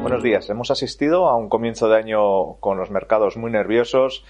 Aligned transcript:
Buenos 0.00 0.22
días. 0.22 0.48
Hemos 0.50 0.70
asistido 0.70 1.28
a 1.28 1.36
un 1.36 1.48
comienzo 1.48 1.88
de 1.88 1.96
año 1.96 2.54
con 2.60 2.76
los 2.76 2.90
mercados 2.90 3.36
muy 3.36 3.50
nerviosos. 3.50 4.24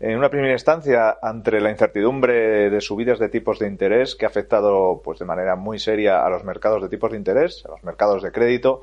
En 0.00 0.18
una 0.18 0.30
primera 0.30 0.52
instancia, 0.52 1.16
ante 1.22 1.60
la 1.60 1.70
incertidumbre 1.70 2.70
de 2.70 2.80
subidas 2.80 3.18
de 3.18 3.28
tipos 3.28 3.58
de 3.58 3.68
interés 3.68 4.16
que 4.16 4.24
ha 4.24 4.28
afectado 4.28 5.00
pues, 5.02 5.20
de 5.20 5.24
manera 5.24 5.54
muy 5.54 5.78
seria 5.78 6.26
a 6.26 6.28
los 6.28 6.42
mercados 6.42 6.82
de 6.82 6.88
tipos 6.88 7.12
de 7.12 7.18
interés, 7.18 7.64
a 7.64 7.70
los 7.70 7.84
mercados 7.84 8.22
de 8.22 8.32
crédito 8.32 8.82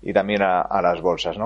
y 0.00 0.12
también 0.12 0.42
a, 0.42 0.80
las 0.82 1.02
bolsas. 1.02 1.36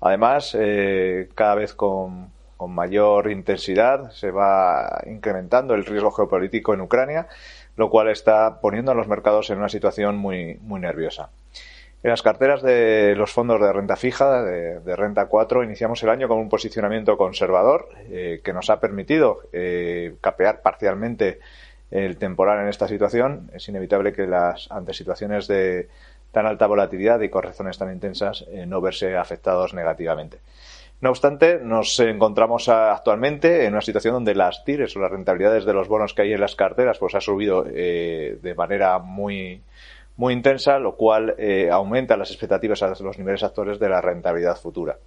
Además, 0.00 0.54
eh, 0.58 1.30
cada 1.34 1.54
vez 1.54 1.72
con, 1.72 2.30
con 2.62 2.72
mayor 2.72 3.28
intensidad 3.28 4.12
se 4.12 4.30
va 4.30 5.02
incrementando 5.06 5.74
el 5.74 5.84
riesgo 5.84 6.12
geopolítico 6.12 6.72
en 6.72 6.82
Ucrania 6.82 7.26
lo 7.74 7.90
cual 7.90 8.08
está 8.08 8.60
poniendo 8.60 8.92
a 8.92 8.94
los 8.94 9.08
mercados 9.08 9.50
en 9.50 9.58
una 9.58 9.68
situación 9.68 10.16
muy, 10.16 10.58
muy 10.60 10.80
nerviosa. 10.80 11.30
En 12.04 12.10
las 12.10 12.22
carteras 12.22 12.62
de 12.62 13.14
los 13.16 13.32
fondos 13.32 13.60
de 13.60 13.72
renta 13.72 13.96
fija, 13.96 14.44
de, 14.44 14.94
renta 14.94 15.26
4, 15.26 15.64
iniciamos 15.64 16.00
el 16.04 16.10
año 16.10 16.28
con 16.28 16.38
un 16.38 16.48
posicionamiento 16.48 17.16
conservador 17.16 17.88
eh, 18.10 18.40
que 18.44 18.52
nos 18.52 18.70
ha 18.70 18.78
permitido 18.78 19.40
eh, 19.52 20.14
capear 20.20 20.62
parcialmente 20.62 21.40
el 21.90 22.16
temporal 22.16 22.60
en 22.60 22.68
esta 22.68 22.86
situación. 22.86 23.50
Es 23.54 23.68
inevitable 23.68 24.12
que 24.12 24.28
las 24.28 24.70
ante 24.70 24.94
situaciones 24.94 25.48
de 25.48 25.88
tan 26.30 26.46
alta 26.46 26.68
volatilidad 26.68 27.20
y 27.22 27.28
correcciones 27.28 27.76
tan 27.76 27.92
intensas 27.92 28.44
eh, 28.52 28.66
no 28.66 28.80
verse 28.80 29.16
afectados 29.16 29.74
negativamente. 29.74 30.38
No 31.02 31.10
obstante, 31.10 31.58
nos 31.60 31.98
encontramos 31.98 32.68
actualmente 32.68 33.64
en 33.64 33.72
una 33.72 33.80
situación 33.80 34.14
donde 34.14 34.36
las 34.36 34.64
tires 34.64 34.96
o 34.96 35.00
las 35.00 35.10
rentabilidades 35.10 35.64
de 35.64 35.72
los 35.72 35.88
bonos 35.88 36.14
que 36.14 36.22
hay 36.22 36.32
en 36.32 36.40
las 36.40 36.54
carteras 36.54 36.98
pues 36.98 37.16
ha 37.16 37.20
subido 37.20 37.66
eh, 37.68 38.38
de 38.40 38.54
manera 38.54 39.00
muy 39.00 39.60
muy 40.14 40.32
intensa, 40.32 40.78
lo 40.78 40.94
cual 40.94 41.34
eh, 41.38 41.68
aumenta 41.72 42.16
las 42.16 42.30
expectativas 42.30 42.84
a 42.84 42.94
los 43.02 43.18
niveles 43.18 43.42
actuales 43.42 43.80
de 43.80 43.88
la 43.88 44.00
rentabilidad 44.00 44.56
futura. 44.56 44.98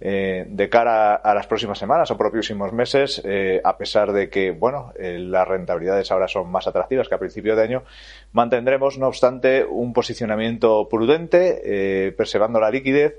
Eh, 0.00 0.44
de 0.48 0.68
cara 0.68 1.14
a 1.14 1.32
las 1.32 1.46
próximas 1.46 1.78
semanas 1.78 2.10
o 2.10 2.18
próximos 2.18 2.72
meses, 2.72 3.22
a 3.62 3.78
pesar 3.78 4.10
de 4.10 4.28
que 4.28 4.50
bueno, 4.50 4.92
las 4.98 5.46
rentabilidades 5.46 6.10
ahora 6.10 6.26
son 6.26 6.50
más 6.50 6.66
atractivas 6.66 7.08
que 7.08 7.14
a 7.14 7.20
principio 7.20 7.54
de 7.54 7.62
año, 7.62 7.84
mantendremos, 8.32 8.98
no 8.98 9.06
obstante, 9.06 9.64
un 9.64 9.92
posicionamiento 9.92 10.88
prudente, 10.88 12.12
preservando 12.16 12.58
la 12.58 12.72
liquidez, 12.72 13.14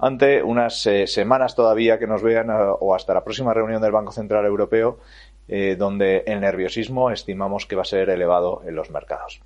ante 0.00 0.42
unas 0.42 0.86
eh, 0.86 1.06
semanas 1.06 1.54
todavía 1.54 1.98
que 1.98 2.06
nos 2.06 2.22
vean 2.22 2.50
eh, 2.50 2.54
o 2.80 2.94
hasta 2.94 3.14
la 3.14 3.22
próxima 3.22 3.54
reunión 3.54 3.82
del 3.82 3.92
Banco 3.92 4.12
Central 4.12 4.46
Europeo, 4.46 4.98
eh, 5.48 5.76
donde 5.76 6.24
el 6.26 6.40
nerviosismo 6.40 7.10
estimamos 7.10 7.66
que 7.66 7.76
va 7.76 7.82
a 7.82 7.84
ser 7.84 8.10
elevado 8.10 8.62
en 8.66 8.74
los 8.74 8.90
mercados. 8.90 9.40